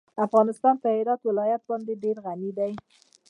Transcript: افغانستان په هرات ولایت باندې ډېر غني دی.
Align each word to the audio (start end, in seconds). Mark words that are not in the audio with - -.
افغانستان 0.25 0.75
په 0.83 0.87
هرات 0.95 1.21
ولایت 1.29 1.61
باندې 1.69 1.93
ډېر 2.03 2.15
غني 2.25 2.51
دی. 2.57 2.71